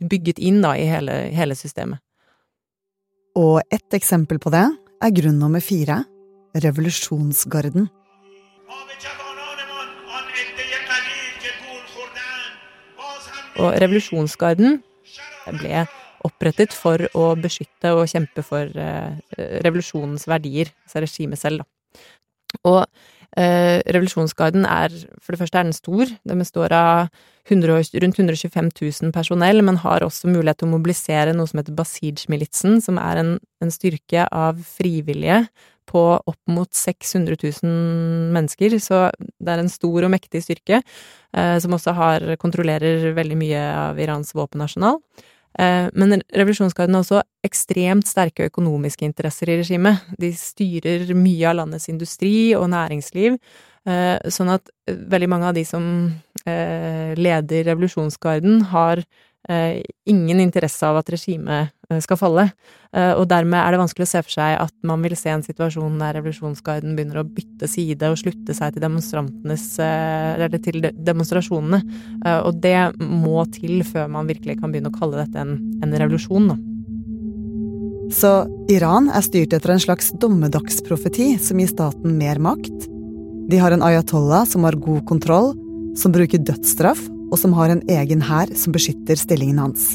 bygget 0.00 0.40
inn 0.42 0.62
da 0.64 0.72
i 0.78 0.88
hele, 0.88 1.18
hele 1.36 1.58
systemet. 1.58 2.00
Og 3.36 3.60
ett 3.68 3.94
eksempel 3.94 4.40
på 4.40 4.50
det 4.54 4.64
er 5.04 5.16
grunn 5.18 5.36
nummer 5.42 5.60
fire 5.60 6.00
revolusjonsgarden. 6.56 7.90
Og 13.56 13.72
revolusjonsgarden 13.80 14.80
ble 15.60 15.84
opprettet 16.26 16.74
for 16.74 17.06
å 17.16 17.30
beskytte 17.38 17.92
og 17.94 18.08
kjempe 18.10 18.42
for 18.44 18.70
uh, 18.80 19.14
revolusjonens 19.64 20.26
verdier, 20.28 20.72
altså 20.84 21.04
regimet 21.04 21.40
selv, 21.40 21.62
da. 21.62 22.02
Og 22.66 22.80
uh, 23.34 23.78
revolusjonsgarden 23.82 24.66
er 24.68 24.92
For 25.20 25.34
det 25.34 25.40
første 25.40 25.58
er 25.58 25.68
den 25.68 25.76
stor. 25.76 26.10
Den 26.28 26.42
består 26.42 26.74
av 26.76 27.08
100, 27.50 28.00
rundt 28.02 28.18
125 28.18 28.70
000 28.80 29.14
personell, 29.14 29.62
men 29.62 29.78
har 29.82 30.02
også 30.02 30.30
mulighet 30.30 30.62
til 30.62 30.68
å 30.68 30.74
mobilisere 30.74 31.34
noe 31.36 31.46
som 31.50 31.60
heter 31.60 31.76
Basij-militsen, 31.78 32.80
som 32.82 32.98
er 32.98 33.22
en, 33.22 33.32
en 33.62 33.72
styrke 33.72 34.26
av 34.34 34.58
frivillige 34.66 35.44
på 35.86 36.02
opp 36.18 36.50
mot 36.50 36.72
600 36.74 37.38
000 37.62 38.32
mennesker, 38.34 38.74
så 38.82 39.06
det 39.14 39.52
er 39.52 39.62
en 39.62 39.70
stor 39.70 40.06
og 40.06 40.12
mektig 40.12 40.42
styrke, 40.42 40.80
eh, 40.82 41.56
som 41.62 41.76
også 41.76 41.94
har, 41.94 42.26
kontrollerer 42.42 43.12
veldig 43.16 43.38
mye 43.38 43.62
av 43.86 44.00
Irans 44.02 44.34
våpenarsenal. 44.34 44.98
Eh, 45.58 45.88
men 45.96 46.20
revolusjonsgarden 46.36 46.96
har 46.96 47.04
også 47.04 47.22
ekstremt 47.46 48.08
sterke 48.08 48.48
økonomiske 48.50 49.06
interesser 49.08 49.50
i 49.52 49.60
regimet. 49.62 50.04
De 50.20 50.32
styrer 50.36 51.08
mye 51.16 51.48
av 51.48 51.60
landets 51.62 51.88
industri 51.92 52.52
og 52.58 52.68
næringsliv, 52.74 53.38
eh, 53.88 54.16
sånn 54.28 54.52
at 54.52 54.68
veldig 54.86 55.30
mange 55.32 55.48
av 55.48 55.56
de 55.56 55.64
som 55.64 55.86
eh, 56.44 57.14
leder 57.16 57.64
revolusjonsgarden, 57.70 58.66
har 58.74 59.02
eh, 59.48 59.82
ingen 60.04 60.40
interesse 60.44 60.84
av 60.86 61.00
at 61.00 61.14
regimet 61.14 61.70
eh, 61.70 61.72
skal 62.02 62.18
falle. 62.18 62.46
Eh, 62.92 63.12
og 63.14 63.26
dermed 63.30 63.58
er 63.60 63.74
det 63.74 63.80
vanskelig 63.80 64.06
å 64.06 64.10
se 64.10 64.22
for 64.24 64.34
seg 64.36 64.56
at 64.58 64.74
man 64.86 65.02
vil 65.04 65.16
se 65.18 65.30
en 65.32 65.44
situasjon 65.44 65.98
der 66.00 66.16
revolusjonsgarden 66.18 66.96
begynner 66.96 67.22
å 67.22 67.26
bytte 67.26 67.68
side 67.70 68.10
og 68.10 68.18
slutte 68.20 68.56
seg 68.56 68.76
til 68.76 68.86
eh, 68.86 70.30
Eller 70.36 70.62
til 70.62 70.88
demonstrasjonene. 70.94 71.82
Eh, 72.24 72.40
og 72.40 72.62
det 72.64 72.78
må 73.00 73.44
til 73.54 73.84
før 73.86 74.08
man 74.12 74.30
virkelig 74.30 74.58
kan 74.60 74.72
begynne 74.72 74.90
å 74.90 74.98
kalle 74.98 75.22
dette 75.22 75.42
en, 75.42 75.58
en 75.82 75.94
revolusjon, 75.94 76.50
da. 76.52 76.58
Så 78.14 78.32
Iran 78.70 79.08
er 79.10 79.24
styrt 79.26 79.54
etter 79.56 79.72
en 79.74 79.82
slags 79.82 80.12
dommedagsprofeti 80.22 81.32
som 81.42 81.58
gir 81.58 81.70
staten 81.72 82.14
mer 82.18 82.38
makt? 82.38 82.86
De 83.50 83.58
har 83.58 83.74
en 83.74 83.82
ayatollah 83.82 84.46
som 84.46 84.66
har 84.66 84.78
god 84.78 85.02
kontroll, 85.10 85.52
som 85.98 86.14
bruker 86.14 86.42
dødsstraff 86.42 87.02
og 87.32 87.38
som 87.40 87.54
har 87.58 87.72
en 87.72 87.82
egen 87.90 88.22
hær 88.22 88.52
som 88.58 88.74
beskytter 88.74 89.18
stillingen 89.18 89.58
hans. 89.58 89.94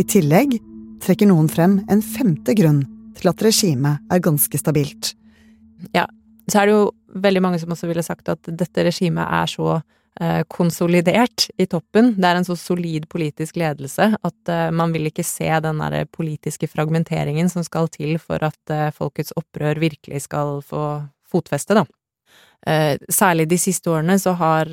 I 0.00 0.04
tillegg 0.08 0.58
trekker 1.00 1.28
noen 1.30 1.48
frem 1.50 1.80
en 1.90 2.02
femte 2.04 2.54
grunn 2.58 2.84
til 3.18 3.30
at 3.32 3.44
regimet 3.44 4.12
er 4.12 4.22
ganske 4.24 4.60
stabilt. 4.60 5.14
Ja, 5.96 6.06
så 6.50 6.60
er 6.60 6.68
det 6.68 6.76
jo 6.76 6.90
veldig 7.20 7.42
mange 7.44 7.60
som 7.62 7.72
også 7.74 7.88
ville 7.90 8.04
sagt 8.06 8.30
at 8.32 8.48
dette 8.48 8.84
regimet 8.86 9.24
er 9.24 9.50
så 9.50 9.68
eh, 10.20 10.42
konsolidert 10.50 11.48
i 11.60 11.66
toppen. 11.70 12.14
Det 12.18 12.28
er 12.28 12.40
en 12.40 12.48
så 12.48 12.56
solid 12.58 13.08
politisk 13.12 13.58
ledelse 13.60 14.10
at 14.16 14.52
eh, 14.52 14.66
man 14.74 14.94
vil 14.94 15.10
ikke 15.10 15.26
se 15.26 15.48
den 15.64 15.82
der 15.82 16.04
politiske 16.10 16.68
fragmenteringen 16.70 17.50
som 17.52 17.66
skal 17.66 17.90
til 17.92 18.18
for 18.22 18.42
at 18.46 18.74
eh, 18.74 18.90
folkets 18.96 19.34
opprør 19.38 19.82
virkelig 19.82 20.26
skal 20.28 20.60
få 20.66 20.84
fotfeste, 21.30 21.78
da. 21.78 21.86
Særlig 23.08 23.46
de 23.48 23.56
siste 23.56 23.88
årene 23.88 24.18
så 24.20 24.34
har 24.36 24.68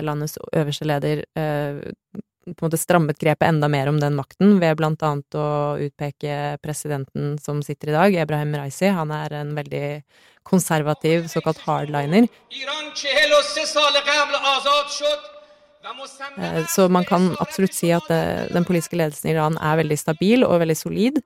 landets 0.00 0.38
øverste 0.56 0.86
leder 0.88 1.20
på 2.54 2.64
en 2.64 2.68
måte 2.68 2.80
strammet 2.80 3.18
grepet 3.20 3.48
enda 3.48 3.68
mer 3.68 3.90
om 3.90 4.00
den 4.00 4.16
makten, 4.18 4.56
ved 4.62 4.76
blant 4.80 5.02
annet 5.06 5.38
å 5.38 5.76
utpeke 5.84 6.58
presidenten 6.64 7.36
som 7.42 7.62
sitter 7.64 7.92
i 7.92 7.96
dag, 7.96 8.18
Ebrahim 8.24 8.54
Raisi. 8.58 8.90
Han 8.94 9.12
er 9.14 9.40
en 9.40 9.54
veldig 9.56 9.86
konservativ 10.48 11.28
såkalt 11.28 11.60
hardliner. 11.66 12.28
Så 16.68 16.88
man 16.88 17.04
kan 17.04 17.32
absolutt 17.40 17.74
si 17.76 17.92
at 17.94 18.08
den 18.08 18.64
politiske 18.68 18.96
ledelsen 18.96 19.30
i 19.30 19.34
Iran 19.36 19.58
er 19.60 19.82
veldig 19.82 19.98
stabil 20.00 20.46
og 20.46 20.60
veldig 20.64 20.76
solid. 20.76 21.20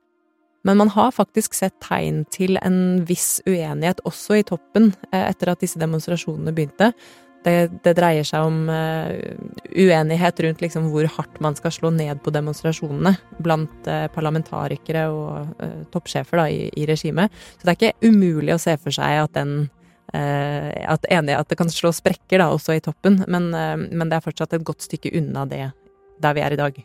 Men 0.63 0.77
man 0.77 0.93
har 0.95 1.11
faktisk 1.11 1.55
sett 1.59 1.75
tegn 1.83 2.23
til 2.31 2.59
en 2.63 3.03
viss 3.07 3.41
uenighet 3.49 4.03
også 4.07 4.39
i 4.39 4.47
toppen 4.47 4.93
eh, 5.11 5.25
etter 5.27 5.53
at 5.53 5.63
disse 5.63 5.81
demonstrasjonene 5.83 6.55
begynte. 6.55 6.93
Det, 7.43 7.55
det 7.83 7.97
dreier 7.99 8.27
seg 8.27 8.47
om 8.47 8.69
uh, 8.71 9.11
uenighet 9.75 10.43
rundt 10.45 10.61
liksom 10.63 10.85
hvor 10.93 11.09
hardt 11.17 11.41
man 11.43 11.57
skal 11.59 11.75
slå 11.75 11.91
ned 11.91 12.21
på 12.23 12.31
demonstrasjonene 12.35 13.17
blant 13.43 13.89
uh, 13.91 14.07
parlamentarikere 14.15 15.09
og 15.11 15.51
uh, 15.59 15.81
toppsjefer 15.91 16.39
da, 16.39 16.47
i, 16.47 16.69
i 16.79 16.87
regimet. 16.87 17.35
Så 17.59 17.67
det 17.67 17.73
er 17.73 17.81
ikke 17.81 18.13
umulig 18.13 18.55
å 18.55 18.63
se 18.63 18.77
for 18.79 18.95
seg 18.95 19.25
at 19.25 19.39
den 19.39 19.65
at, 20.13 21.07
enig, 21.09 21.33
at 21.33 21.49
det 21.49 21.57
kan 21.57 21.71
slå 21.73 21.89
sprekker 21.97 22.43
da, 22.43 22.51
også 22.53 22.75
i 22.77 22.83
toppen, 22.85 23.23
men, 23.33 23.47
men 23.49 24.11
det 24.11 24.19
er 24.19 24.25
fortsatt 24.27 24.53
et 24.53 24.67
godt 24.67 24.85
stykke 24.85 25.09
unna 25.17 25.47
det 25.49 25.71
der 26.21 26.37
vi 26.37 26.43
er 26.45 26.53
i 26.53 26.59
dag. 26.61 26.81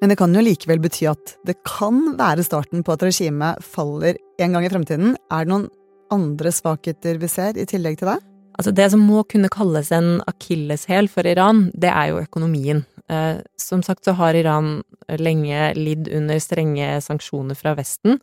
Men 0.00 0.12
det 0.12 0.18
kan 0.20 0.32
jo 0.32 0.44
likevel 0.44 0.80
bety 0.80 1.06
at 1.10 1.34
det 1.48 1.58
kan 1.68 2.16
være 2.16 2.44
starten 2.46 2.84
på 2.86 2.94
at 2.94 3.04
regimet 3.04 3.60
faller 3.64 4.16
en 4.40 4.56
gang 4.56 4.64
i 4.64 4.72
fremtiden. 4.72 5.18
Er 5.32 5.44
det 5.44 5.52
noen 5.52 5.68
andre 6.12 6.52
svakheter 6.54 7.20
vi 7.20 7.28
ser, 7.28 7.56
i 7.56 7.68
tillegg 7.68 8.00
til 8.00 8.12
det? 8.12 8.18
Altså 8.56 8.72
Det 8.72 8.90
som 8.92 9.02
må 9.04 9.22
kunne 9.28 9.52
kalles 9.52 9.92
en 9.92 10.20
akilleshæl 10.26 11.10
for 11.12 11.28
Iran, 11.28 11.70
det 11.76 11.90
er 11.92 12.12
jo 12.12 12.22
økonomien. 12.22 12.84
Eh, 13.12 13.42
som 13.60 13.82
sagt 13.84 14.04
så 14.04 14.16
har 14.16 14.34
Iran 14.34 14.80
lenge 15.08 15.72
lidd 15.76 16.08
under 16.08 16.40
strenge 16.42 16.96
sanksjoner 17.04 17.58
fra 17.58 17.76
Vesten. 17.78 18.18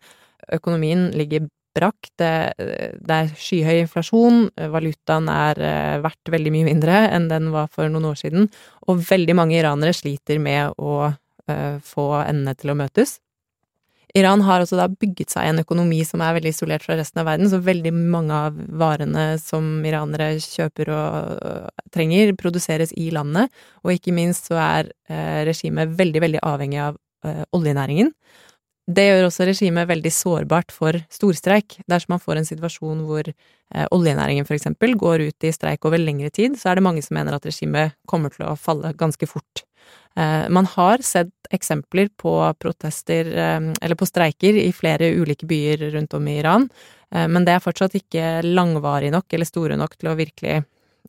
Økonomien 0.52 1.12
ligger 1.16 1.46
brakk. 1.74 2.10
Det, 2.20 2.34
det, 2.58 3.16
er 3.16 3.32
skyhøy 3.38 3.84
inflasjon, 3.86 4.48
valutaen 4.74 5.30
er 5.32 5.62
eh, 5.62 6.02
verdt 6.04 6.34
veldig 6.34 6.54
mye 6.54 6.70
mindre 6.74 7.06
enn 7.14 7.30
den 7.32 7.54
var 7.54 7.70
for 7.74 7.90
noen 7.90 8.12
år 8.12 8.20
siden, 8.26 8.50
og 8.90 9.06
veldig 9.06 9.38
mange 9.38 9.58
iranere 9.58 9.96
sliter 9.96 10.42
med 10.42 10.76
å 10.78 11.14
Eh, 11.52 11.80
få 11.84 12.06
endene 12.24 12.56
til 12.56 12.72
å 12.72 12.78
møtes. 12.80 13.18
Iran 14.14 14.44
har 14.46 14.62
også 14.62 14.78
da 14.78 14.86
bygget 14.92 15.34
seg 15.34 15.48
en 15.50 15.62
økonomi 15.64 16.04
som 16.06 16.22
er 16.22 16.36
veldig 16.36 16.52
isolert 16.54 16.84
fra 16.86 16.98
resten 17.00 17.24
av 17.24 17.26
verden, 17.32 17.50
så 17.50 17.58
veldig 17.66 17.94
mange 17.98 18.42
av 18.50 18.60
varene 18.78 19.24
som 19.42 19.80
iranere 19.90 20.36
kjøper 20.44 20.92
og 20.94 21.80
trenger, 21.96 22.36
produseres 22.38 22.94
i 22.94 23.10
landet, 23.16 23.50
og 23.82 23.96
ikke 23.96 24.14
minst 24.14 24.52
så 24.52 24.60
er 24.62 24.92
uh, 25.10 25.42
regimet 25.50 25.98
veldig, 25.98 26.22
veldig 26.28 26.44
avhengig 26.46 26.84
av 26.86 27.00
uh, 27.26 27.42
oljenæringen. 27.58 28.14
Det 28.86 29.08
gjør 29.08 29.30
også 29.32 29.48
regimet 29.48 29.90
veldig 29.90 30.12
sårbart 30.12 30.74
for 30.76 31.00
storstreik. 31.14 31.80
Dersom 31.90 32.18
man 32.18 32.22
får 32.22 32.42
en 32.42 32.50
situasjon 32.50 33.06
hvor 33.08 33.30
oljenæringen 33.96 34.44
for 34.44 34.58
eksempel 34.58 34.98
går 35.00 35.24
ut 35.30 35.46
i 35.48 35.54
streik 35.56 35.88
over 35.88 36.02
lengre 36.02 36.28
tid, 36.36 36.60
så 36.60 36.70
er 36.70 36.78
det 36.78 36.84
mange 36.84 37.02
som 37.02 37.16
mener 37.16 37.34
at 37.34 37.48
regimet 37.48 37.96
kommer 38.12 38.36
til 38.36 38.44
å 38.44 38.58
falle 38.60 38.92
ganske 39.00 39.30
fort. 39.32 39.64
Eh, 40.16 40.50
man 40.50 40.66
har 40.66 40.98
sett 40.98 41.34
eksempler 41.52 42.10
på 42.18 42.54
protester, 42.60 43.26
eh, 43.26 43.74
eller 43.82 43.96
på 43.96 44.06
streiker, 44.06 44.54
i 44.54 44.72
flere 44.74 45.10
ulike 45.18 45.48
byer 45.50 45.90
rundt 45.96 46.14
om 46.14 46.28
i 46.28 46.38
Iran, 46.40 46.70
eh, 47.12 47.28
men 47.28 47.46
det 47.46 47.56
er 47.56 47.64
fortsatt 47.64 47.96
ikke 47.98 48.44
langvarig 48.46 49.12
nok 49.12 49.34
eller 49.34 49.50
store 49.50 49.78
nok 49.78 49.98
til 49.98 50.14
å 50.14 50.20
virkelig 50.20 50.64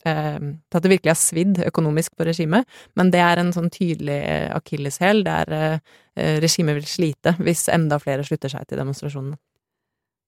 til 0.04 0.74
at 0.74 0.82
det 0.82 0.90
virkelig 0.90 1.12
har 1.12 1.16
svidd 1.16 1.58
økonomisk 1.68 2.16
på 2.18 2.26
regimet, 2.26 2.66
men 2.98 3.12
det 3.14 3.20
er 3.22 3.38
en 3.38 3.52
sånn 3.54 3.70
tydelig 3.72 4.18
akilleshæl 4.52 5.22
der 5.24 5.78
regimet 6.42 6.74
vil 6.74 6.88
slite 6.90 7.36
hvis 7.38 7.68
enda 7.72 8.00
flere 8.02 8.26
slutter 8.26 8.50
seg 8.50 8.66
til 8.66 8.82
demonstrasjonene. 8.82 9.38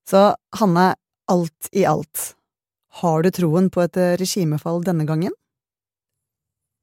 Så 0.09 0.23
Hanne, 0.63 0.95
alt 1.29 1.69
i 1.75 1.85
alt, 1.85 2.37
Har 3.03 3.23
du 3.23 3.31
troen 3.31 3.69
på 3.69 3.83
et 3.83 3.99
regimefall 4.23 4.85
denne 4.87 5.05
gangen? 5.05 5.35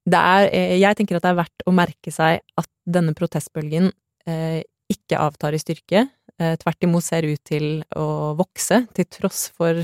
Er, 0.04 0.50
jeg 0.76 1.00
tenker 1.00 1.18
at 1.18 1.24
det 1.24 1.32
er 1.32 1.40
verdt 1.40 1.66
å 1.70 1.74
merke 1.76 2.12
seg 2.12 2.42
at 2.60 2.70
denne 2.84 3.14
protestbølgen 3.16 3.92
eh, 4.28 4.60
ikke 4.92 5.20
avtar 5.22 5.56
i 5.56 5.62
styrke. 5.62 6.08
Eh, 6.42 6.56
tvert 6.60 6.84
imot 6.84 7.06
ser 7.06 7.28
ut 7.28 7.40
til 7.48 7.86
å 7.96 8.34
vokse, 8.36 8.84
til 8.98 9.08
tross 9.08 9.46
for 9.56 9.80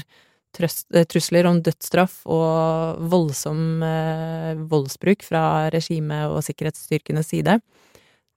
trøst, 0.55 0.87
eh, 0.93 1.05
trusler 1.07 1.47
om 1.49 1.61
dødsstraff 1.63 2.21
og 2.27 3.03
voldsom 3.11 3.83
eh, 3.85 4.59
voldsbruk 4.69 5.23
fra 5.25 5.69
regimet 5.73 6.27
og 6.29 6.43
sikkerhetsstyrkenes 6.47 7.31
side. 7.31 7.59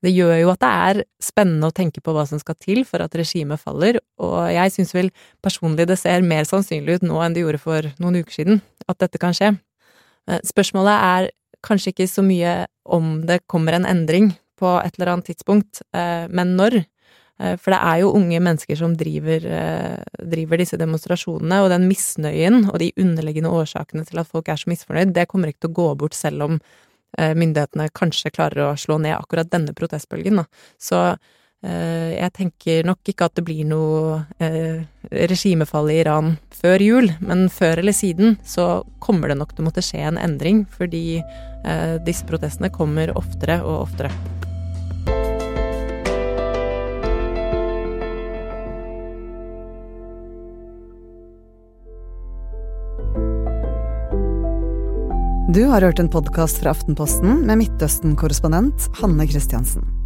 Det 0.03 0.11
gjør 0.11 0.35
jo 0.41 0.51
at 0.51 0.63
det 0.63 0.71
er 0.71 1.01
spennende 1.23 1.69
å 1.71 1.75
tenke 1.75 2.03
på 2.03 2.15
hva 2.15 2.25
som 2.27 2.41
skal 2.43 2.57
til 2.59 2.83
for 2.87 3.05
at 3.05 3.15
regimet 3.15 3.61
faller, 3.63 4.01
og 4.19 4.49
jeg 4.51 4.75
syns 4.75 4.91
vel 4.97 5.13
personlig 5.45 5.87
det 5.87 5.99
ser 6.01 6.27
mer 6.27 6.49
sannsynlig 6.49 6.99
ut 6.99 7.07
nå 7.07 7.21
enn 7.23 7.37
det 7.37 7.45
gjorde 7.45 7.63
for 7.63 7.87
noen 8.03 8.19
uker 8.19 8.41
siden, 8.41 8.63
at 8.91 8.99
dette 8.99 9.21
kan 9.23 9.37
skje. 9.37 9.55
Eh, 10.29 10.43
spørsmålet 10.47 11.07
er 11.07 11.31
kanskje 11.65 11.93
ikke 11.93 12.09
så 12.11 12.25
mye 12.27 12.63
om 12.85 13.21
det 13.27 13.45
kommer 13.51 13.77
en 13.77 13.89
endring 13.89 14.33
på 14.63 14.73
et 14.83 14.99
eller 14.99 15.15
annet 15.15 15.31
tidspunkt, 15.33 15.83
eh, 15.95 16.29
men 16.31 16.57
når. 16.59 16.83
Eh, 17.41 17.57
for 17.59 17.75
det 17.75 17.81
er 17.81 18.01
jo 18.03 18.15
unge 18.19 18.39
mennesker 18.39 18.79
som 18.79 18.95
driver, 18.99 19.47
eh, 19.47 20.23
driver, 20.35 20.61
disse 20.63 20.79
demonstrasjonene, 20.79 21.63
og 21.63 21.71
den 21.73 21.89
misnøyen 21.91 22.71
og 22.71 22.79
de 22.79 22.93
underliggende 22.97 23.51
årsakene 23.51 24.07
til 24.07 24.23
at 24.23 24.31
folk 24.31 24.49
er 24.49 24.61
så 24.61 24.71
misfornøyd, 24.71 25.15
det 25.15 25.29
kommer 25.29 25.51
ikke 25.51 25.67
til 25.67 25.73
å 25.73 25.81
gå 25.81 25.91
bort 25.99 26.15
selv 26.15 26.49
om 26.49 26.61
myndighetene 27.19 27.91
kanskje 27.93 28.31
klarer 28.33 28.71
å 28.71 28.77
slå 28.81 28.97
ned 28.97 29.13
akkurat 29.13 29.51
denne 29.53 29.75
protestbølgen. 29.77 30.47
Så 30.81 31.19
jeg 31.63 32.31
tenker 32.35 32.83
nok 32.87 33.07
ikke 33.07 33.29
at 33.29 33.37
det 33.39 33.45
blir 33.47 33.63
noe 33.71 34.19
regimefall 35.31 35.93
i 35.93 36.01
Iran 36.03 36.35
før 36.51 36.83
jul, 36.83 37.11
men 37.23 37.47
før 37.55 37.79
eller 37.85 37.95
siden 37.95 38.37
så 38.43 38.83
kommer 39.03 39.31
det 39.31 39.39
nok 39.39 39.55
til 39.55 39.63
å 39.63 39.69
måtte 39.71 39.85
skje 39.87 40.03
en 40.11 40.19
endring, 40.19 40.65
fordi 40.75 41.23
disse 42.03 42.27
protestene 42.27 42.73
kommer 42.75 43.15
oftere 43.15 43.61
og 43.63 43.85
oftere. 43.87 44.11
Du 55.53 55.65
har 55.69 55.83
hørt 55.85 55.99
en 56.01 56.09
podkast 56.09 56.63
fra 56.63 56.71
Aftenposten 56.73 57.43
med 57.45 57.59
Midtøsten-korrespondent 57.61 58.89
Hanne 59.03 59.27
Christiansen. 59.29 60.02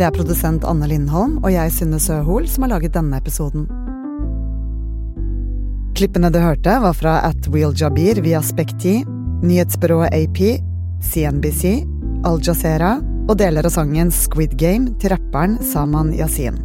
Det 0.00 0.06
er 0.08 0.14
produsent 0.16 0.62
Anne 0.64 0.86
Lindholm 0.88 1.34
og 1.42 1.50
jeg, 1.52 1.72
Synne 1.76 1.98
Søhol, 2.00 2.46
som 2.48 2.64
har 2.64 2.70
laget 2.72 2.94
denne 2.94 3.18
episoden. 3.20 3.66
Klippene 5.92 6.30
du 6.32 6.38
hørte, 6.40 6.78
var 6.80 6.96
fra 6.96 7.18
At 7.28 7.50
Wheel 7.52 7.74
Jabir 7.76 8.22
via 8.24 8.40
Spekti, 8.40 9.02
nyhetsbyrået 9.44 10.16
AP, 10.16 10.40
CNBC, 11.04 11.84
Al 12.24 12.40
Jazeera 12.40 12.94
og 13.28 13.36
deler 13.44 13.68
av 13.68 13.76
sangen 13.76 14.08
Squid 14.08 14.56
Game 14.56 14.94
til 15.02 15.12
rapperen 15.12 15.60
Saman 15.60 16.14
Yasin. 16.16 16.56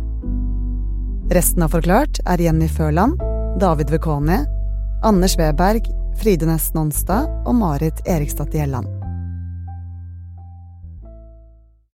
Resten 1.36 1.68
av 1.68 1.76
Forklart 1.76 2.24
er 2.24 2.40
Jenny 2.40 2.72
Førland, 2.72 3.20
David 3.60 3.92
Vekoni, 3.92 4.46
Anders 5.04 5.36
Weberg 5.36 5.92
Fride 6.24 6.48
Næss 6.48 6.72
Nonstad 6.72 7.28
og 7.44 7.60
Marit 7.60 8.00
Eriksdatter 8.08 8.64
Gjelland. 8.64 8.95